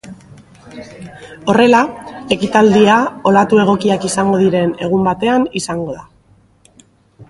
Horrela, 1.53 1.81
ekitaldia 2.37 2.97
olatu 3.33 3.63
egokiak 3.67 4.11
izango 4.13 4.43
diren 4.47 4.77
egun 4.89 5.09
batean 5.13 5.51
izango 5.63 6.01
da. 6.01 6.07